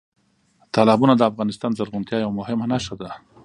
[0.73, 3.09] تالابونه د افغانستان د زرغونتیا یوه مهمه نښه ده.